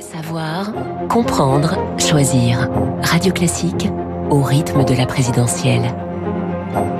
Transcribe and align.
Savoir, 0.00 0.72
comprendre, 1.08 1.76
choisir. 1.98 2.68
Radio 3.02 3.32
Classique 3.32 3.88
au 4.30 4.42
rythme 4.42 4.84
de 4.84 4.94
la 4.94 5.06
présidentielle. 5.06 5.92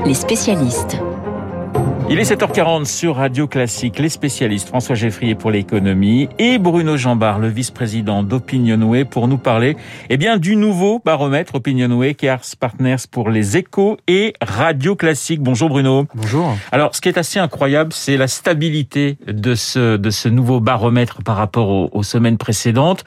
Les 0.04 0.14
spécialistes. 0.14 0.96
Il 2.10 2.18
est 2.18 2.22
7h40 2.22 2.86
sur 2.86 3.16
Radio 3.16 3.46
Classique. 3.46 3.98
Les 3.98 4.08
spécialistes 4.08 4.68
François 4.68 4.94
Geffrier 4.94 5.34
pour 5.34 5.50
l'économie 5.50 6.30
et 6.38 6.56
Bruno 6.56 6.96
Jambard, 6.96 7.38
le 7.38 7.48
vice-président 7.48 8.22
d'Opinionway, 8.22 9.04
pour 9.04 9.28
nous 9.28 9.36
parler 9.36 9.76
eh 10.08 10.16
bien, 10.16 10.38
du 10.38 10.56
nouveau 10.56 11.02
baromètre 11.04 11.56
Opinionway 11.56 12.14
Cars 12.14 12.40
Partners 12.58 12.96
pour 13.10 13.28
les 13.28 13.58
échos 13.58 13.98
et 14.08 14.32
Radio 14.40 14.96
Classique. 14.96 15.42
Bonjour 15.42 15.68
Bruno. 15.68 16.06
Bonjour. 16.14 16.56
Alors, 16.72 16.96
ce 16.96 17.02
qui 17.02 17.10
est 17.10 17.18
assez 17.18 17.38
incroyable, 17.38 17.92
c'est 17.92 18.16
la 18.16 18.26
stabilité 18.26 19.18
de 19.26 19.54
ce, 19.54 19.98
de 19.98 20.08
ce 20.08 20.30
nouveau 20.30 20.60
baromètre 20.60 21.22
par 21.22 21.36
rapport 21.36 21.68
aux, 21.68 21.90
aux 21.92 22.02
semaines 22.02 22.38
précédentes. 22.38 23.04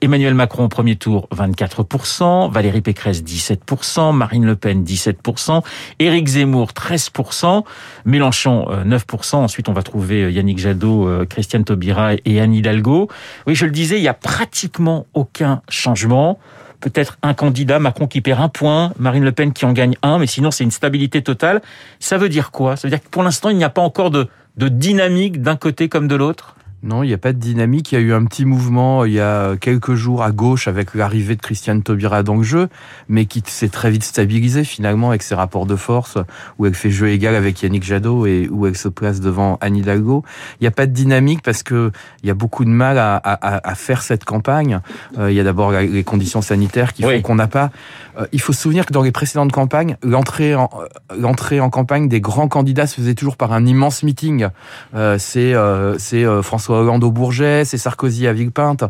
Emmanuel 0.00 0.32
Macron 0.32 0.64
au 0.64 0.68
premier 0.68 0.96
tour, 0.96 1.28
24%, 1.36 2.50
Valérie 2.50 2.80
Pécresse, 2.80 3.22
17%, 3.22 4.14
Marine 4.16 4.46
Le 4.46 4.56
Pen, 4.56 4.82
17%, 4.82 5.62
Éric 5.98 6.26
Zemmour, 6.26 6.68
13%, 6.72 7.64
Mélenchon, 8.14 8.66
9%. 8.86 9.36
Ensuite, 9.36 9.68
on 9.68 9.72
va 9.72 9.82
trouver 9.82 10.32
Yannick 10.32 10.58
Jadot, 10.58 11.26
Christiane 11.28 11.64
Taubira 11.64 12.12
et 12.24 12.40
Anne 12.40 12.54
Hidalgo. 12.54 13.08
Oui, 13.46 13.56
je 13.56 13.64
le 13.64 13.72
disais, 13.72 13.98
il 13.98 14.04
y 14.04 14.08
a 14.08 14.14
pratiquement 14.14 15.06
aucun 15.14 15.62
changement 15.68 16.38
peut-être 16.84 17.16
un 17.22 17.32
candidat, 17.32 17.78
Macron 17.78 18.06
qui 18.06 18.20
perd 18.20 18.40
un 18.42 18.50
point, 18.50 18.92
Marine 18.98 19.24
Le 19.24 19.32
Pen 19.32 19.54
qui 19.54 19.64
en 19.64 19.72
gagne 19.72 19.96
un, 20.02 20.18
mais 20.18 20.26
sinon 20.26 20.50
c'est 20.50 20.64
une 20.64 20.70
stabilité 20.70 21.22
totale. 21.22 21.62
Ça 21.98 22.18
veut 22.18 22.28
dire 22.28 22.50
quoi? 22.50 22.76
Ça 22.76 22.86
veut 22.86 22.90
dire 22.90 23.02
que 23.02 23.08
pour 23.08 23.22
l'instant, 23.22 23.48
il 23.48 23.56
n'y 23.56 23.64
a 23.64 23.70
pas 23.70 23.80
encore 23.80 24.10
de, 24.10 24.28
de 24.58 24.68
dynamique 24.68 25.40
d'un 25.40 25.56
côté 25.56 25.88
comme 25.88 26.08
de 26.08 26.14
l'autre? 26.14 26.56
Non, 26.84 27.02
il 27.02 27.08
n'y 27.08 27.14
a 27.14 27.18
pas 27.18 27.32
de 27.32 27.38
dynamique. 27.38 27.92
Il 27.92 27.94
y 27.94 27.98
a 27.98 28.00
eu 28.02 28.12
un 28.12 28.24
petit 28.26 28.44
mouvement 28.44 29.06
il 29.06 29.14
y 29.14 29.20
a 29.20 29.56
quelques 29.56 29.94
jours 29.94 30.22
à 30.22 30.32
gauche 30.32 30.68
avec 30.68 30.94
l'arrivée 30.94 31.34
de 31.34 31.40
Christiane 31.40 31.82
Taubira 31.82 32.22
dans 32.22 32.36
le 32.36 32.42
jeu, 32.42 32.68
mais 33.08 33.24
qui 33.24 33.42
s'est 33.46 33.70
très 33.70 33.90
vite 33.90 34.04
stabilisé 34.04 34.64
finalement 34.64 35.08
avec 35.08 35.22
ses 35.22 35.34
rapports 35.34 35.64
de 35.64 35.76
force, 35.76 36.18
où 36.58 36.66
elle 36.66 36.74
fait 36.74 36.90
jeu 36.90 37.08
égal 37.08 37.34
avec 37.36 37.62
Yannick 37.62 37.84
Jadot 37.84 38.26
et 38.26 38.48
où 38.50 38.66
elle 38.66 38.76
se 38.76 38.88
place 38.88 39.20
devant 39.20 39.56
Anne 39.62 39.76
Hidalgo. 39.76 40.24
Il 40.60 40.64
n'y 40.64 40.68
a 40.68 40.72
pas 40.72 40.84
de 40.84 40.92
dynamique 40.92 41.40
parce 41.42 41.62
que 41.62 41.90
il 42.22 42.26
y 42.26 42.30
a 42.30 42.34
beaucoup 42.34 42.66
de 42.66 42.70
mal 42.70 42.98
à, 42.98 43.16
à, 43.16 43.66
à 43.66 43.74
faire 43.74 44.02
cette 44.02 44.24
campagne. 44.24 44.80
Euh, 45.18 45.30
il 45.30 45.36
y 45.36 45.40
a 45.40 45.44
d'abord 45.44 45.72
les 45.72 46.04
conditions 46.04 46.42
sanitaires 46.42 46.92
qui 46.92 47.02
font 47.02 47.08
oui. 47.08 47.22
qu'on 47.22 47.36
n'a 47.36 47.46
pas. 47.46 47.70
Euh, 48.18 48.26
il 48.32 48.42
faut 48.42 48.52
se 48.52 48.60
souvenir 48.60 48.84
que 48.84 48.92
dans 48.92 49.02
les 49.02 49.12
précédentes 49.12 49.52
campagnes, 49.52 49.96
l'entrée 50.02 50.54
en, 50.54 50.68
l'entrée 51.18 51.60
en 51.60 51.70
campagne 51.70 52.08
des 52.08 52.20
grands 52.20 52.48
candidats 52.48 52.86
se 52.86 52.96
faisait 52.96 53.14
toujours 53.14 53.38
par 53.38 53.54
un 53.54 53.64
immense 53.64 54.02
meeting. 54.02 54.48
Euh, 54.94 55.16
c'est 55.18 55.54
c'est 55.98 56.24
François 56.42 56.73
Bourget, 57.10 57.64
c'est 57.64 57.78
Sarkozy 57.78 58.26
à 58.26 58.32
Villepinte. 58.32 58.84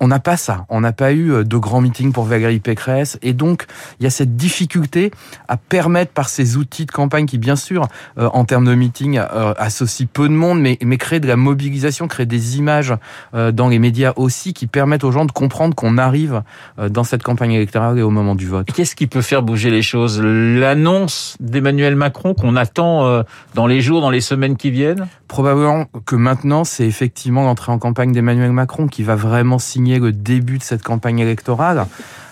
On 0.00 0.08
n'a 0.08 0.18
pas 0.18 0.36
ça. 0.36 0.66
On 0.68 0.80
n'a 0.80 0.92
pas 0.92 1.12
eu 1.12 1.44
de 1.44 1.56
grands 1.56 1.80
meetings 1.80 2.12
pour 2.12 2.24
Valérie 2.24 2.58
Pécresse. 2.58 3.18
Et 3.22 3.32
donc, 3.32 3.64
il 4.00 4.04
y 4.04 4.06
a 4.06 4.10
cette 4.10 4.36
difficulté 4.36 5.12
à 5.48 5.56
permettre 5.56 6.12
par 6.12 6.28
ces 6.28 6.56
outils 6.56 6.84
de 6.84 6.90
campagne 6.90 7.26
qui, 7.26 7.38
bien 7.38 7.56
sûr, 7.56 7.86
euh, 8.18 8.28
en 8.32 8.44
termes 8.44 8.64
de 8.64 8.74
meeting, 8.74 9.18
euh, 9.18 9.54
associent 9.56 10.06
peu 10.12 10.28
de 10.28 10.34
monde, 10.34 10.60
mais, 10.60 10.78
mais 10.82 10.98
créent 10.98 11.20
de 11.20 11.28
la 11.28 11.36
mobilisation, 11.36 12.08
créent 12.08 12.26
des 12.26 12.58
images 12.58 12.94
euh, 13.34 13.52
dans 13.52 13.68
les 13.68 13.78
médias 13.78 14.12
aussi 14.16 14.52
qui 14.52 14.66
permettent 14.66 15.04
aux 15.04 15.12
gens 15.12 15.24
de 15.24 15.32
comprendre 15.32 15.74
qu'on 15.74 15.96
arrive 15.96 16.42
dans 16.90 17.04
cette 17.04 17.22
campagne 17.22 17.52
électorale 17.52 17.98
et 17.98 18.02
au 18.02 18.10
moment 18.10 18.34
du 18.34 18.46
vote. 18.46 18.66
Qu'est-ce 18.74 18.96
qui 18.96 19.06
peut 19.06 19.22
faire 19.22 19.42
bouger 19.42 19.70
les 19.70 19.82
choses? 19.82 20.20
L'annonce 20.20 21.36
d'Emmanuel 21.40 21.94
Macron 21.96 22.34
qu'on 22.34 22.56
attend 22.56 23.22
dans 23.54 23.66
les 23.66 23.80
jours, 23.80 24.00
dans 24.00 24.10
les 24.10 24.20
semaines 24.20 24.56
qui 24.56 24.70
viennent? 24.70 25.06
Probablement 25.34 25.86
que 26.06 26.14
maintenant, 26.14 26.62
c'est 26.62 26.86
effectivement 26.86 27.42
l'entrée 27.42 27.72
en 27.72 27.80
campagne 27.80 28.12
d'Emmanuel 28.12 28.52
Macron 28.52 28.86
qui 28.86 29.02
va 29.02 29.16
vraiment 29.16 29.58
signer 29.58 29.98
le 29.98 30.12
début 30.12 30.58
de 30.58 30.62
cette 30.62 30.84
campagne 30.84 31.18
électorale. 31.18 31.88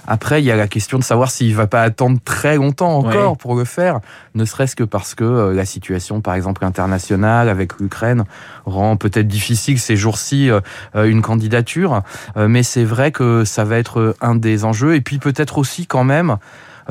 Après, 0.07 0.43
il 0.43 0.45
y 0.45 0.51
a 0.51 0.57
la 0.57 0.69
question 0.69 0.99
de 0.99 1.05
savoir 1.05 1.31
s'il 1.31 1.55
va 1.55 1.67
pas 1.67 1.83
attendre 1.83 2.19
très 2.25 2.57
longtemps 2.57 2.99
encore 2.99 3.33
ouais. 3.33 3.39
pour 3.39 3.55
le 3.55 3.65
faire, 3.65 4.01
ne 4.35 4.45
serait-ce 4.45 4.75
que 4.75 4.85
parce 4.85 5.15
que 5.15 5.25
euh, 5.25 5.55
la 5.55 5.65
situation, 5.65 6.21
par 6.21 6.35
exemple, 6.35 6.65
internationale 6.65 7.49
avec 7.49 7.79
l'Ukraine 7.79 8.25
rend 8.67 8.97
peut-être 8.97 9.29
difficile 9.29 9.79
ces 9.79 9.97
jours-ci 9.97 10.51
euh, 10.51 10.61
une 10.95 11.23
candidature. 11.23 12.03
Euh, 12.37 12.49
mais 12.49 12.63
c'est 12.63 12.85
vrai 12.85 13.13
que 13.13 13.45
ça 13.45 13.65
va 13.65 13.79
être 13.79 14.15
un 14.21 14.35
des 14.35 14.65
enjeux. 14.65 14.95
Et 14.95 15.01
puis 15.01 15.19
peut-être 15.19 15.59
aussi 15.59 15.87
quand 15.87 16.05
même 16.05 16.37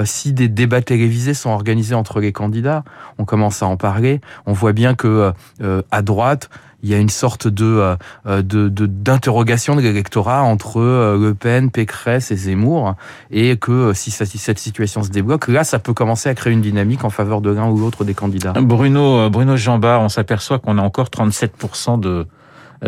si 0.06 0.32
des 0.32 0.48
débats 0.48 0.82
télévisés 0.82 1.34
sont 1.34 1.50
organisés 1.50 1.96
entre 1.96 2.22
les 2.22 2.32
candidats, 2.32 2.84
on 3.18 3.26
commence 3.26 3.62
à 3.62 3.66
en 3.66 3.76
parler. 3.76 4.22
On 4.46 4.54
voit 4.54 4.72
bien 4.72 4.96
que 4.96 5.34
euh, 5.62 5.82
à 5.92 6.02
droite, 6.02 6.50
il 6.84 6.90
y 6.90 6.94
a 6.94 6.98
une 6.98 7.10
sorte 7.10 7.48
de 7.48 7.96
de 8.26 8.70
d'interrogation 8.70 9.76
de, 9.76 9.82
de 9.82 9.88
l'électorat 9.88 10.44
entre 10.44 10.80
Le 10.82 11.34
Pen, 11.34 11.72
Pécresse 11.72 12.32
et 12.32 12.36
Zemmour, 12.36 12.96
et 13.30 13.58
que 13.58 13.94
si, 13.94 14.12
ça, 14.12 14.26
si 14.26 14.38
cette 14.38 14.60
situation 14.60 15.04
se 15.04 15.10
débloque, 15.10 15.48
là, 15.48 15.64
ça 15.64 15.80
peut 15.80 15.94
commencer 15.94 16.30
à 16.30 16.36
créer 16.36 16.54
une 16.54 16.62
dynamique 16.62 17.04
en 17.04 17.10
faveur 17.10 17.42
de 17.42 17.52
l'un 17.52 17.70
ou 17.70 17.78
l'autre 17.78 18.04
des 18.04 18.14
candidats. 18.14 18.54
Bruno 18.54 19.30
Bruno 19.30 19.58
Jambard, 19.58 20.02
on 20.02 20.10
s'aperçoit 20.10 20.60
qu'on 20.60 20.78
a 20.78 20.82
encore 20.82 21.08
37% 21.08 22.00
de 22.00 22.26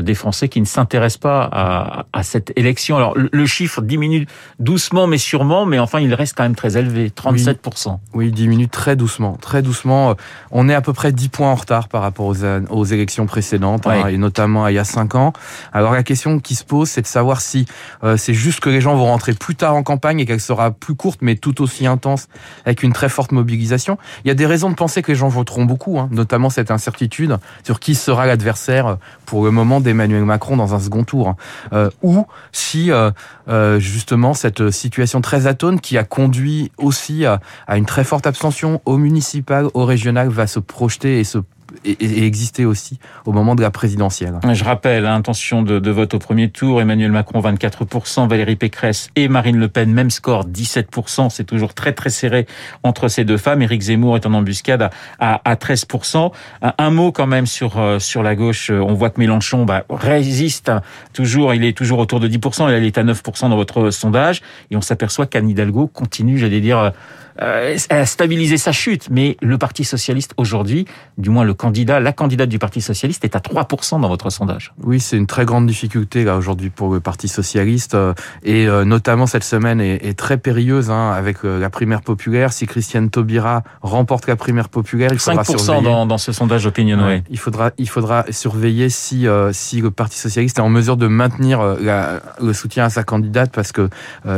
des 0.02 0.16
Français 0.16 0.50
qui 0.50 0.60
ne 0.60 0.66
s'intéressent 0.66 1.20
pas 1.20 1.50
à, 1.52 2.06
à, 2.14 2.24
cette 2.24 2.52
élection. 2.56 2.98
Alors 2.98 3.16
le 3.16 3.46
chiffre 3.46 3.82
diminue 3.82 4.26
doucement 4.60 5.08
mais 5.08 5.18
sûrement, 5.18 5.66
mais 5.66 5.80
enfin 5.80 6.00
il 6.00 6.14
reste 6.14 6.36
quand 6.36 6.44
même 6.44 6.56
très 6.56 6.78
élevé, 6.78 7.10
37%. 7.10 8.00
Oui, 8.14 8.28
il 8.28 8.32
diminue 8.32 8.68
très 8.68 8.96
doucement, 8.96 9.38
très 9.40 9.62
doucement. 9.62 10.16
On 10.52 10.70
est 10.70 10.74
à 10.74 10.82
peu 10.82 10.94
près 10.94 11.12
10 11.12 11.30
points 11.30 11.52
en 11.52 11.56
retard 11.56 11.88
par 11.88 12.02
rapport 12.02 12.26
aux, 12.26 12.44
aux 12.70 12.86
élections 12.86 13.26
précédentes, 13.26 13.88
hein, 13.88 14.08
et 14.08 14.18
notamment 14.18 14.68
il 14.68 14.76
y 14.76 14.80
a 14.80 14.84
5 14.84 15.16
ans. 15.16 15.34
Alors 15.72 15.94
la 15.94 16.04
question 16.04 16.40
qui 16.40 16.56
se 16.56 16.64
pose, 16.64 16.90
c'est 16.90 17.02
de 17.02 17.08
savoir 17.08 17.42
si 17.42 17.66
euh, 18.04 18.18
c'est 18.18 18.34
juste 18.34 18.60
que 18.60 18.70
les 18.70 18.82
gens 18.82 18.96
vont 18.96 19.06
rentrer 19.06 19.34
plus 19.34 19.56
tard 19.56 19.76
en 19.76 19.84
campagne 19.84 20.20
et 20.20 20.26
qu'elle 20.26 20.42
sera 20.42 20.72
plus 20.72 20.96
courte 20.96 21.20
mais 21.22 21.36
tout 21.36 21.62
aussi 21.62 21.88
intense, 21.88 22.28
avec 22.66 22.84
une 22.84 22.94
très 22.94 23.10
forte 23.10 23.32
mobilisation. 23.32 23.98
Il 24.26 24.28
y 24.28 24.32
a 24.32 24.36
des 24.36 24.46
raisons 24.46 24.70
de 24.70 24.76
penser 24.76 25.02
que 25.02 25.12
les 25.12 25.18
gens 25.18 25.28
voteront 25.28 25.66
beaucoup, 25.66 26.00
hein, 26.00 26.10
notamment 26.12 26.50
cette 26.50 26.72
incertitude 26.72 27.38
sur 27.64 27.80
qui 27.80 27.96
sera 27.96 28.26
l'adversaire 28.26 28.98
pour 29.26 29.46
le 29.46 29.52
moment 29.52 29.80
d'Emmanuel 29.84 30.26
Macron 30.26 30.58
dans 30.58 30.74
un 30.74 30.80
second 30.80 31.04
tour, 31.04 31.36
euh, 31.74 31.90
ou 32.02 32.26
si 32.52 32.92
euh, 32.92 33.12
euh, 33.48 33.80
justement 33.80 34.34
cette 34.34 34.72
situation 34.72 35.22
très 35.22 35.48
atone 35.48 35.80
qui 35.80 35.98
a 35.98 36.04
conduit 36.04 36.72
aussi 36.78 37.26
à, 37.26 37.40
à, 37.68 37.78
une 37.78 37.86
très 37.86 38.04
forte 38.04 38.28
abstention 38.28 38.82
au 38.86 38.98
municipal, 38.98 39.68
au 39.74 39.86
régional, 39.86 40.30
va 40.30 40.48
se 40.48 40.60
projeter 40.60 41.20
et 41.20 41.24
se 41.24 41.40
et, 41.86 42.26
exister 42.26 42.66
aussi 42.66 43.00
au 43.26 43.32
moment 43.32 43.56
de 43.56 43.62
la 43.62 43.72
présidentielle. 43.72 44.40
Je 44.54 44.64
rappelle, 44.64 45.06
hein, 45.06 45.16
intention 45.16 45.62
de, 45.62 45.92
vote 45.92 46.14
au 46.14 46.20
premier 46.20 46.50
tour, 46.50 46.82
Emmanuel 46.82 47.12
Macron 47.12 47.40
24%, 47.40 48.28
Valérie 48.28 48.56
Pécresse 48.56 49.10
et 49.16 49.28
Marine 49.28 49.58
Le 49.58 49.68
Pen, 49.68 49.92
même 49.92 50.10
score 50.10 50.48
17%, 50.48 51.30
c'est 51.30 51.44
toujours 51.44 51.74
très 51.74 51.94
très 51.94 52.10
serré 52.10 52.48
entre 52.84 53.08
ces 53.08 53.26
deux 53.26 53.38
femmes. 53.38 53.62
Éric 53.62 53.82
Zemmour 53.82 54.16
est 54.16 54.26
en 54.26 54.34
embuscade 54.34 54.82
à, 54.82 54.92
à, 55.20 55.42
à 55.50 55.56
13%. 55.56 56.32
Un, 56.62 56.90
mot 56.90 57.12
quand 57.12 57.28
même 57.28 57.46
sur, 57.46 57.80
sur 58.00 58.24
la 58.24 58.36
gauche, 58.36 58.70
on 58.70 58.94
voit 58.94 59.10
que 59.10 59.20
Mélenchon 59.20 59.66
bah, 59.66 59.86
résiste 59.90 60.72
toujours, 61.14 61.54
il 61.54 61.64
est 61.64 61.78
toujours 61.78 62.00
autour 62.00 62.20
de 62.20 62.28
10%, 62.28 62.76
il 62.78 62.86
est 62.86 62.98
à 62.98 63.04
9% 63.04 63.50
dans 63.50 63.56
votre 63.56 63.90
sondage, 63.90 64.42
et 64.72 64.76
on 64.76 64.82
s'aperçoit 64.82 65.26
qu'Anne 65.26 65.50
Hidalgo 65.50 65.88
continue, 65.88 66.38
j'allais 66.38 66.62
dire, 66.62 66.94
euh, 67.42 67.78
à 67.90 68.06
stabiliser 68.06 68.58
sa 68.58 68.72
chute. 68.72 69.08
Mais 69.10 69.38
le 69.42 69.58
Parti 69.58 69.84
socialiste 69.84 70.34
aujourd'hui, 70.38 70.86
du 71.18 71.30
moins 71.30 71.44
le 71.44 71.54
candidat, 71.54 72.00
la 72.00 72.14
candidate 72.14 72.50
du 72.50 72.60
Parti 72.60 72.82
socialiste 72.82 73.24
est 73.26 73.36
à 73.36 73.40
3% 73.40 74.02
dans 74.02 74.10
votre 74.10 74.30
sondage. 74.30 74.74
Oui, 74.82 75.00
c'est 75.00 75.18
une 75.18 75.28
très 75.28 75.46
grande 75.46 75.68
difficulté 75.68 76.24
là 76.24 76.38
aujourd'hui 76.38 76.70
pour 76.70 76.94
le 76.94 77.00
Parti 77.00 77.28
socialiste 77.28 77.96
euh, 77.96 78.14
et 78.44 78.68
euh, 78.68 78.86
notamment 78.86 79.28
cette 79.28 79.44
semaine 79.44 79.82
est, 79.82 80.06
est 80.06 80.18
très 80.18 80.38
périlleuse 80.38 80.90
hein, 80.90 81.12
avec 81.12 81.38
euh, 81.44 81.60
la 81.60 81.70
primaire 81.70 82.02
populaire. 82.02 82.54
Si 82.54 82.66
Christiane 82.68 83.10
Taubira 83.10 83.64
remporte 83.82 84.28
la 84.28 84.36
primaire 84.36 84.70
populaire, 84.70 85.12
il 85.12 85.20
faudra 85.20 85.44
5% 85.44 85.58
surveiller. 85.58 85.84
Dans, 85.84 86.06
dans 86.06 86.18
ce 86.18 86.32
sondage 86.32 86.66
opinion. 86.66 87.04
Ouais, 87.04 87.24
il 87.30 87.40
faudra 87.40 87.72
il 87.78 87.90
faudra 87.90 88.26
surveiller 88.30 88.90
si 88.90 89.26
si 89.52 89.82
le 89.82 89.92
Parti 89.92 90.18
socialiste 90.18 90.60
est 90.60 90.62
en 90.62 90.70
mesure 90.70 90.98
de 90.98 91.08
maintenir 91.08 91.62
la, 91.80 92.22
le 92.42 92.54
soutien 92.54 92.86
à 92.86 92.90
sa 92.90 93.04
candidate 93.04 93.52
parce 93.52 93.72
que 93.72 93.90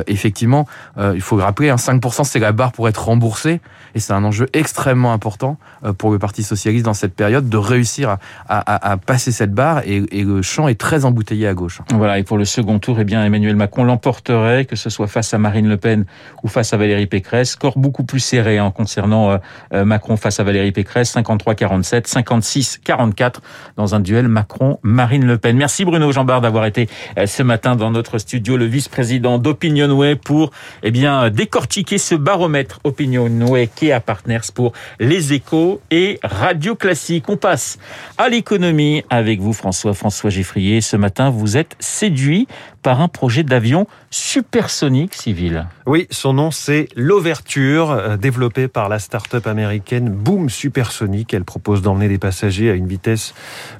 effectivement 0.07 0.67
il 0.97 1.21
faut 1.21 1.37
le 1.37 1.43
rappeler, 1.43 1.69
hein, 1.69 1.75
5% 1.75 2.23
c'est 2.23 2.39
la 2.39 2.51
barre 2.51 2.71
pour 2.71 2.84
être 2.87 3.05
remboursé 3.05 3.61
et 3.95 3.99
c'est 3.99 4.13
un 4.13 4.23
enjeu 4.23 4.47
extrêmement 4.53 5.13
important 5.13 5.57
pour 5.97 6.11
le 6.11 6.19
Parti 6.19 6.43
socialiste 6.43 6.85
dans 6.85 6.93
cette 6.93 7.15
période 7.15 7.49
de 7.49 7.57
réussir 7.57 8.17
à, 8.47 8.97
passer 9.05 9.31
cette 9.31 9.53
barre 9.53 9.81
et, 9.85 10.01
le 10.11 10.41
champ 10.41 10.67
est 10.67 10.79
très 10.79 11.05
embouteillé 11.05 11.47
à 11.47 11.53
gauche. 11.53 11.81
Voilà, 11.93 12.19
et 12.19 12.23
pour 12.23 12.37
le 12.37 12.45
second 12.45 12.79
tour, 12.79 12.99
eh 12.99 13.03
bien 13.03 13.23
Emmanuel 13.23 13.55
Macron 13.55 13.83
l'emporterait, 13.83 14.65
que 14.65 14.75
ce 14.75 14.89
soit 14.89 15.07
face 15.07 15.33
à 15.33 15.37
Marine 15.37 15.67
Le 15.67 15.77
Pen 15.77 16.05
ou 16.43 16.47
face 16.47 16.73
à 16.73 16.77
Valérie 16.77 17.07
Pécresse. 17.07 17.51
Score 17.51 17.77
beaucoup 17.77 18.03
plus 18.03 18.19
serré 18.19 18.59
en 18.59 18.67
hein, 18.67 18.71
concernant 18.71 19.39
euh, 19.73 19.85
Macron 19.85 20.17
face 20.17 20.39
à 20.39 20.43
Valérie 20.43 20.71
Pécresse, 20.71 21.15
53-47, 21.15 22.09
56-44 22.09 23.35
dans 23.77 23.95
un 23.95 23.99
duel 23.99 24.27
Macron-Marine 24.27 25.25
Le 25.25 25.37
Pen. 25.37 25.55
Merci 25.57 25.85
Bruno 25.85 26.11
Jambard 26.11 26.41
d'avoir 26.41 26.65
été 26.65 26.89
euh, 27.17 27.25
ce 27.25 27.43
matin 27.43 27.75
dans 27.75 27.91
notre 27.91 28.17
studio, 28.17 28.57
le 28.57 28.65
vice-président 28.65 29.37
d'Opinionway 29.37 30.15
pour 30.15 30.51
eh 30.83 30.91
bien 30.91 31.29
décortiquer 31.29 31.97
ce 31.97 32.15
baromètre 32.15 32.74
opinion 32.83 33.29
Noé 33.29 33.67
Kea 33.67 33.99
Partners 34.05 34.51
pour 34.53 34.73
Les 34.99 35.33
Échos 35.33 35.81
et 35.91 36.19
Radio 36.23 36.75
Classique. 36.75 37.29
On 37.29 37.37
passe 37.37 37.77
à 38.17 38.29
l'économie 38.29 39.03
avec 39.09 39.39
vous, 39.39 39.53
François. 39.53 39.93
François 39.93 40.29
Geffrier, 40.29 40.81
ce 40.81 40.97
matin, 40.97 41.29
vous 41.29 41.57
êtes 41.57 41.75
séduit 41.79 42.47
par 42.85 43.01
un 43.01 43.07
projet 43.07 43.41
d'avion 43.41 43.87
supersonique 44.11 45.15
civil. 45.15 45.65
Oui, 45.87 46.05
son 46.11 46.33
nom 46.33 46.51
c'est 46.51 46.87
l'Ouverture, 46.95 47.89
euh, 47.89 48.15
développé 48.15 48.67
par 48.67 48.89
la 48.89 48.99
start-up 48.99 49.47
américaine 49.47 50.07
Boom 50.07 50.51
Supersonic. 50.51 51.33
Elle 51.33 51.45
propose 51.45 51.81
d'emmener 51.81 52.07
des 52.07 52.19
passagers 52.19 52.69
à 52.69 52.75
une 52.75 52.85
vitesse 52.85 53.33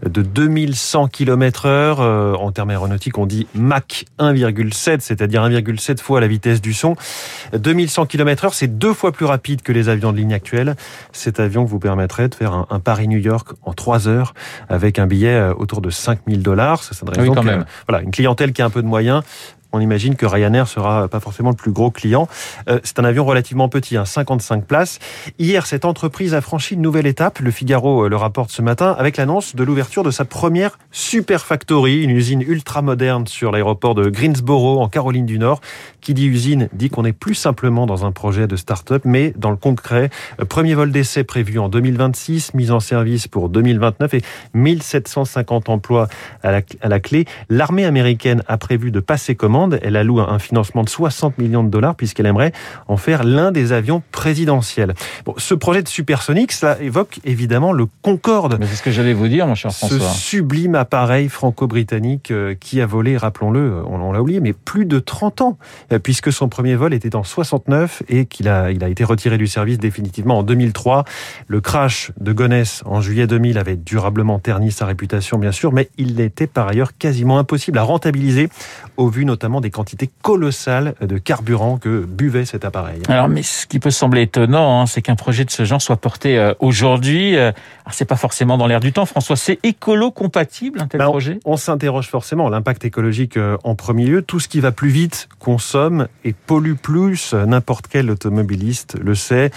de 0.04 0.24
2100 0.24 1.10
km 1.10 1.68
heure. 1.68 2.02
Euh, 2.02 2.34
en 2.34 2.52
termes 2.52 2.72
aéronautiques, 2.72 3.20
on 3.20 3.28
dit 3.28 3.46
Mach 3.54 4.06
1,7, 4.18 5.02
c'est-à-dire 5.02 5.44
1,7 5.44 6.02
fois 6.02 6.20
la 6.20 6.28
vitesse 6.28 6.60
du 6.60 6.74
son. 6.74 6.96
2100 7.54 8.08
km 8.08 8.46
heure, 8.46 8.54
c'est 8.56 8.80
deux 8.80 8.94
fois 8.94 9.12
plus 9.12 9.26
rapide 9.26 9.62
que 9.62 9.72
les 9.72 9.88
avions 9.88 10.14
de 10.14 10.18
ligne 10.18 10.34
actuels. 10.34 10.76
Cet 11.12 11.40
avion 11.40 11.64
vous 11.64 11.78
permettrait 11.78 12.28
de 12.28 12.34
faire 12.34 12.66
un, 12.72 12.80
Paris-New 12.80 13.20
York 13.20 13.50
en 13.62 13.74
3 13.74 14.08
heures 14.08 14.34
avec 14.68 14.98
un 14.98 15.06
billet 15.06 15.36
euh, 15.36 15.54
autour 15.54 15.82
de 15.82 15.92
5000 15.92 16.42
dollars. 16.42 16.82
Ça 16.82 16.96
s'adresse 16.96 17.20
oui, 17.20 17.28
donc 17.28 17.38
à 17.38 17.66
voilà, 17.88 18.04
une 18.04 18.10
clientèle 18.10 18.52
qui 18.52 18.64
a 18.64 18.66
un 18.66 18.72
peu 18.72 18.82
de 18.82 18.95
moyens 18.96 19.24
on 19.76 19.80
imagine 19.82 20.16
que 20.16 20.26
Ryanair 20.26 20.68
sera 20.68 21.08
pas 21.08 21.20
forcément 21.20 21.50
le 21.50 21.56
plus 21.56 21.72
gros 21.72 21.92
client. 21.92 22.28
Euh, 22.70 22.80
c'est 22.84 23.00
un 23.00 23.04
avion 23.04 23.26
relativement 23.26 23.70
petit, 23.70 23.98
55 24.04 24.56
hein, 24.56 24.64
places. 24.66 25.00
Hier, 25.38 25.66
cette 25.66 25.86
entreprise 25.86 26.34
a 26.34 26.42
franchi 26.42 26.76
une 26.76 26.82
nouvelle 26.82 27.08
étape. 27.08 27.40
Le 27.40 27.52
Figaro 27.52 28.06
euh, 28.06 28.10
le 28.10 28.16
rapporte 28.16 28.52
ce 28.52 28.62
matin 28.62 28.96
avec 28.98 29.18
l'annonce 29.18 29.56
de 29.56 29.64
l'ouverture 29.64 30.04
de 30.04 30.12
sa 30.12 30.26
première 30.26 30.80
Super 30.92 31.46
Factory, 31.46 32.04
une 32.04 32.12
usine 32.12 32.42
ultra 32.42 32.82
moderne 32.82 33.28
sur 33.28 33.52
l'aéroport 33.52 33.96
de 33.96 34.10
Greensboro 34.10 34.82
en 34.82 34.88
Caroline 34.88 35.26
du 35.26 35.40
Nord. 35.40 35.60
Qui 36.02 36.14
dit 36.14 36.28
usine 36.28 36.70
dit 36.72 36.90
qu'on 36.90 37.04
n'est 37.04 37.14
plus 37.14 37.36
simplement 37.36 37.86
dans 37.86 38.06
un 38.06 38.12
projet 38.12 38.48
de 38.48 38.56
start-up, 38.56 39.02
mais 39.06 39.34
dans 39.36 39.52
le 39.52 39.58
concret. 39.58 40.10
Euh, 40.40 40.46
premier 40.46 40.74
vol 40.74 40.92
d'essai 40.92 41.24
prévu 41.24 41.60
en 41.60 41.68
2026, 41.68 42.54
mise 42.54 42.72
en 42.72 42.80
service 42.80 43.28
pour 43.28 43.50
2029 43.50 44.14
et 44.14 44.22
1750 44.54 45.70
emplois 45.70 46.08
à 46.44 46.62
la 46.90 47.00
clé. 47.00 47.26
L'armée 47.50 47.86
américaine 47.86 48.44
a 48.48 48.58
prévu 48.58 48.92
de 48.92 49.00
passer 49.00 49.36
commande 49.36 49.65
elle 49.82 49.96
alloue 49.96 50.20
un 50.20 50.40
financement 50.40 50.84
de 50.84 50.90
60 50.90 51.38
millions 51.38 51.64
de 51.64 51.70
dollars 51.70 51.96
puisqu'elle 51.96 52.26
aimerait 52.26 52.52
en 52.88 52.98
faire 52.98 53.24
l'un 53.24 53.52
des 53.52 53.72
avions 53.72 54.02
présidentiels. 54.12 54.94
Bon, 55.26 55.34
ce 55.38 55.54
projet 55.54 55.82
de 55.82 55.88
supersonique, 55.88 56.52
ça 56.52 56.78
évoque 56.82 57.20
évidemment 57.24 57.72
le 57.72 57.88
Concorde. 58.02 58.58
Mais 58.60 58.68
c'est 58.68 58.76
ce 58.76 58.84
que 58.84 58.92
j'allais 58.92 59.14
vous 59.14 59.28
dire, 59.28 59.48
mon 59.48 59.56
cher 59.56 59.72
François. 59.74 60.00
Ce 60.00 60.20
sublime 60.20 60.76
appareil 60.76 61.30
franco-britannique 61.30 62.32
euh, 62.32 62.56
qui 62.60 62.82
a 62.82 62.86
volé, 62.86 63.18
rappelons-le, 63.18 63.84
on, 63.86 64.12
l'a 64.12 64.22
oublié, 64.22 64.40
mais 64.40 64.54
plus 64.54 64.86
de 64.86 65.00
30 65.00 65.42
ans, 65.42 65.58
euh, 65.92 66.00
puisque 66.00 66.32
son 66.32 66.50
premier 66.50 66.76
vol 66.76 66.94
était 66.94 67.16
en 67.16 67.24
69 67.24 68.04
et 68.10 68.26
qu'il 68.26 68.48
a, 68.48 68.72
il 68.72 68.84
a 68.84 68.90
été 68.90 69.04
retiré 69.04 69.38
du 69.38 69.48
service 69.48 69.78
définitivement 69.78 70.40
en 70.40 70.44
2003. 70.44 71.06
Le 71.48 71.62
crash 71.62 72.12
de 72.20 72.34
Gonesse 72.34 72.84
en 72.86 73.02
juillet 73.02 73.28
2000 73.28 73.58
avait 73.58 73.76
durablement 73.76 74.40
terni 74.40 74.72
sa 74.72 74.86
réputation, 74.86 75.38
bien 75.38 75.52
sûr, 75.52 75.72
mais 75.72 75.90
il 75.98 76.20
était 76.20 76.48
par 76.48 76.68
ailleurs 76.68 76.98
quasiment 76.98 77.40
impossible 77.40 77.78
à 77.78 77.84
rentabiliser 77.84 78.50
au 78.98 79.10
vu 79.10 79.26
notamment 79.26 79.55
des 79.62 79.72
quantités 79.72 80.10
colossales 80.22 80.96
de 81.02 81.18
carburant 81.18 81.78
que 81.78 82.06
buvait 82.06 82.46
cet 82.46 82.66
appareil. 82.66 83.02
Alors, 83.08 83.30
mais 83.30 83.44
ce 83.44 83.66
qui 83.66 83.80
peut 83.80 83.92
sembler 83.92 84.24
étonnant, 84.24 84.82
hein, 84.82 84.86
c'est 84.86 85.02
qu'un 85.02 85.16
projet 85.16 85.46
de 85.46 85.52
ce 85.52 85.66
genre 85.66 85.82
soit 85.82 85.98
porté 85.98 86.38
euh, 86.38 86.54
aujourd'hui. 86.60 87.38
Euh, 87.38 87.52
c'est 87.92 88.06
pas 88.06 88.16
forcément 88.16 88.58
dans 88.58 88.68
l'air 88.68 88.80
du 88.80 88.94
temps, 88.94 89.06
François. 89.06 89.36
C'est 89.36 89.60
écolo-compatible 89.64 90.82
un 90.82 90.88
tel 90.88 91.00
ben, 91.00 91.06
projet? 91.06 91.40
On, 91.46 91.58
s'interroge 91.58 92.08
forcément. 92.08 92.50
L'impact 92.50 92.86
écologique 92.86 93.38
euh, 93.38 93.58
en 93.64 93.76
premier 93.76 94.06
lieu. 94.06 94.22
Tout 94.22 94.40
ce 94.40 94.48
qui 94.48 94.60
va 94.60 94.72
plus 94.72 94.90
vite 94.90 95.30
consomme 95.40 96.08
et 96.24 96.34
pollue 96.34 96.76
plus. 96.76 97.34
N'importe 97.34 97.88
quel 97.88 98.10
automobiliste 98.10 98.98
le 99.02 99.16
sait. 99.16 99.52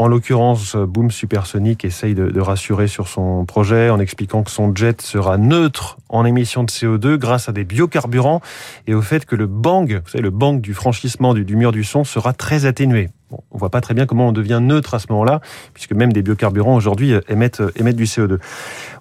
En 0.00 0.06
l'occurrence, 0.06 0.76
Boom 0.76 1.10
Supersonic 1.10 1.84
essaye 1.84 2.14
de, 2.14 2.40
rassurer 2.40 2.86
sur 2.86 3.08
son 3.08 3.44
projet 3.44 3.90
en 3.90 3.98
expliquant 3.98 4.44
que 4.44 4.50
son 4.52 4.72
jet 4.72 5.02
sera 5.02 5.38
neutre 5.38 5.98
en 6.08 6.24
émissions 6.24 6.62
de 6.62 6.70
CO2 6.70 7.16
grâce 7.16 7.48
à 7.48 7.52
des 7.52 7.64
biocarburants 7.64 8.40
et 8.86 8.94
au 8.94 9.02
fait 9.02 9.26
que 9.26 9.34
le 9.34 9.48
bang, 9.48 10.00
vous 10.04 10.08
savez, 10.08 10.22
le 10.22 10.30
bang 10.30 10.60
du 10.60 10.72
franchissement 10.72 11.34
du 11.34 11.56
mur 11.56 11.72
du 11.72 11.82
son 11.82 12.04
sera 12.04 12.32
très 12.32 12.64
atténué. 12.64 13.08
Bon, 13.30 13.40
on 13.50 13.58
voit 13.58 13.68
pas 13.68 13.82
très 13.82 13.92
bien 13.92 14.06
comment 14.06 14.28
on 14.28 14.32
devient 14.32 14.58
neutre 14.62 14.94
à 14.94 14.98
ce 14.98 15.06
moment-là, 15.10 15.42
puisque 15.74 15.92
même 15.92 16.14
des 16.14 16.22
biocarburants 16.22 16.74
aujourd'hui 16.74 17.12
euh, 17.12 17.20
émettent, 17.28 17.60
euh, 17.60 17.70
émettent 17.76 17.96
du 17.96 18.04
CO2. 18.04 18.38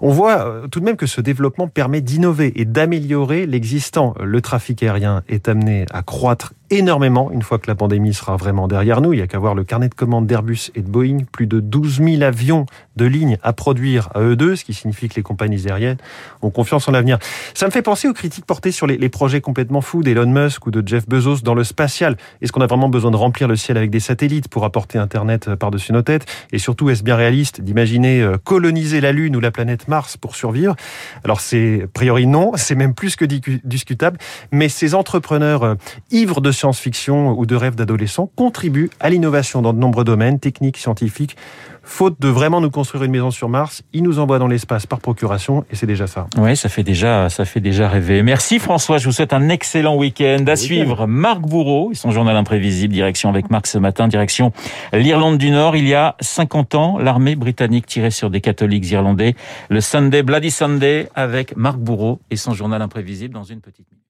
On 0.02 0.10
voit 0.10 0.46
euh, 0.46 0.68
tout 0.68 0.82
de 0.82 0.86
même 0.86 0.98
que 0.98 1.06
ce 1.06 1.22
développement 1.22 1.70
permet 1.70 2.02
d'innover 2.02 2.52
et 2.60 2.66
d'améliorer 2.66 3.46
l'existant. 3.46 4.16
Le 4.22 4.42
trafic 4.42 4.84
aérien 4.84 5.24
est 5.30 5.48
amené 5.48 5.86
à 5.94 6.02
croître 6.02 6.54
énormément 6.70 7.32
une 7.32 7.42
fois 7.42 7.58
que 7.58 7.68
la 7.68 7.76
pandémie 7.76 8.14
sera 8.14 8.36
vraiment 8.36 8.68
derrière 8.68 9.00
nous. 9.00 9.14
Il 9.14 9.20
y 9.20 9.22
a 9.22 9.28
qu'à 9.28 9.40
voir 9.40 9.56
le 9.56 9.64
carnet 9.64 9.88
de 9.88 9.96
commandes 9.96 10.28
d'Airbus 10.28 10.72
et 10.76 10.82
de 10.82 10.90
Boeing, 10.90 11.20
plus 11.32 11.48
de 11.48 11.62
12 11.62 12.02
000 12.04 12.22
avions 12.22 12.66
de 12.98 13.06
ligne 13.06 13.38
à 13.44 13.54
produire 13.54 14.10
à 14.14 14.22
eux 14.22 14.36
deux, 14.36 14.56
ce 14.56 14.66
qui 14.66 14.74
signifie 14.74 15.08
que 15.08 15.16
les 15.16 15.24
compagnies 15.24 15.68
aériennes 15.68 15.98
ont 16.42 16.50
confiance 16.50 16.88
en 16.88 16.92
l'avenir. 16.92 17.20
Ça 17.54 17.66
me 17.66 17.72
fait 17.72 17.82
penser 17.82 18.08
aux 18.08 18.14
critiques 18.14 18.46
portées 18.46 18.72
sur 18.72 18.88
les, 18.88 18.98
les 18.98 19.10
projets 19.10 19.42
complètement 19.42 19.82
fous 19.82 20.04
d'Elon 20.04 20.28
Musk 20.28 20.68
ou 20.68 20.72
de 20.72 20.86
Jeff 20.86 21.08
Bezos 21.08 21.42
dans 21.44 21.54
le 21.54 21.64
spatial. 21.64 22.18
Est-ce 22.42 22.52
qu'on 22.52 22.62
a 22.62 22.68
vraiment 22.68 22.90
besoin 22.90 23.12
de 23.12 23.16
remplir 23.16 23.48
le 23.48 23.56
ciel 23.56 23.78
avec 23.78 23.90
des 23.90 24.00
satellites 24.00 24.48
pour 24.48 24.66
apporter 24.66 24.98
Internet 24.98 25.48
euh, 25.48 25.56
par-dessus 25.56 25.94
nos 25.94 26.02
têtes? 26.02 26.26
Et 26.52 26.58
surtout, 26.58 26.90
est-ce 26.90 27.04
bien 27.04 27.16
réaliste 27.16 27.62
d'imaginer 27.62 28.22
euh, 28.22 28.38
coloniser 28.44 29.02
la 29.02 29.12
Lune 29.12 29.36
ou 29.36 29.40
la 29.40 29.52
planète 29.52 29.88
Mars 29.88 30.18
pour 30.18 30.36
survivre? 30.36 30.76
Alors 31.24 31.40
c'est 31.40 31.84
a 31.84 31.88
priori 31.88 32.28
non, 32.28 32.52
c'est 32.56 32.76
même 32.76 32.94
plus 32.94 33.16
que 33.16 33.26
discutable, 33.26 34.18
mais 34.52 34.70
ces 34.70 34.96
entrepreneurs 34.96 35.64
euh, 35.64 35.76
ivres 36.12 36.42
de 36.42 36.52
science-fiction 36.52 37.38
ou 37.38 37.46
de 37.46 37.56
rêves 37.56 37.76
d'adolescents 37.76 38.32
contribuent 38.36 38.90
à 39.00 39.10
l'innovation 39.10 39.62
dans 39.62 39.74
de 39.74 39.80
nombreux 39.80 40.04
domaines 40.04 40.40
techniques, 40.40 40.78
scientifiques, 40.78 41.38
faute 41.88 42.20
de 42.20 42.28
vraiment 42.28 42.62
nous 42.62 42.70
construire 42.70 43.04
une 43.06 43.12
maison 43.12 43.32
sur 43.32 43.50
Mars, 43.50 43.82
ils 43.94 44.04
nous 44.04 44.20
envoient 44.20 44.40
dans 44.40 44.48
l'espace 44.48 44.86
par 44.86 45.00
procuration 45.00 45.66
et 45.72 45.76
c'est 45.76 45.86
déjà 45.86 46.06
ça. 46.06 46.28
Oui, 46.38 46.56
ça 46.56 46.70
fait 46.70 46.84
déjà, 46.84 47.30
ça 47.30 47.46
fait 47.46 47.62
déjà 47.62 47.88
rêver. 47.88 48.22
Merci 48.24 48.60
François, 48.60 48.98
je 48.98 49.06
vous 49.06 49.14
souhaite 49.14 49.34
un 49.34 49.50
excellent 49.50 49.96
week-end. 49.96 50.44
À 50.48 50.56
suivre, 50.56 51.08
Marc 51.08 51.42
Bourreau 51.42 51.92
et 51.92 51.96
son 51.96 52.12
journal 52.12 52.36
imprévisible, 52.36 52.94
direction 52.94 53.30
avec 53.30 53.50
Marc 53.50 53.68
ce 53.68 53.78
matin, 53.78 54.08
direction 54.08 54.52
l'Irlande 54.94 55.38
du 55.38 55.50
Nord. 55.50 55.76
Il 55.76 55.88
y 55.88 55.94
a 55.94 56.16
50 56.20 56.76
ans, 56.76 56.98
l'armée 57.00 57.36
britannique 57.36 57.86
tirait 57.86 58.12
sur 58.12 58.30
des 58.30 58.42
catholiques 58.42 58.90
irlandais. 58.92 59.36
Le 59.70 59.82
Sunday, 59.82 60.24
Bloody 60.24 60.52
Sunday, 60.52 61.10
avec 61.16 61.56
Marc 61.56 61.78
Bourreau 61.78 62.20
et 62.30 62.36
son 62.36 62.54
journal 62.54 62.82
imprévisible 62.82 63.34
dans 63.34 63.44
une 63.44 63.62
petite 63.62 63.90
minute. 63.92 64.07